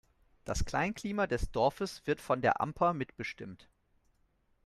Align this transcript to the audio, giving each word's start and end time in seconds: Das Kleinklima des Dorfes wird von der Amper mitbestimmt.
Das 0.45 0.65
Kleinklima 0.65 1.27
des 1.27 1.51
Dorfes 1.51 2.07
wird 2.07 2.21
von 2.21 2.41
der 2.41 2.59
Amper 2.59 2.93
mitbestimmt. 2.95 3.69